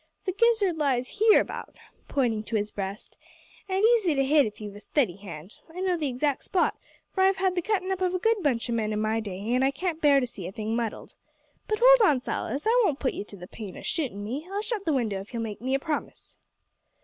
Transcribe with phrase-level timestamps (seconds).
[0.25, 1.75] The gizzard lies hereabout
[2.07, 3.19] (pointing to his breast)
[3.69, 5.59] and easy to hit if you've a steady hand.
[5.71, 6.75] I know the exact spot,
[7.11, 9.37] for I've had the cuttin' up of a good bunch o' men in my day,
[9.53, 11.13] an' I can't bear to see a thing muddled.
[11.67, 14.47] But hold on, Silas, I won't put ye to the pain o' shootin' me.
[14.51, 16.35] I'll shut the window if you'll make me a promise."